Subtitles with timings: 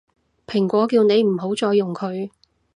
[0.47, 2.31] 蘋果叫你唔好再用佢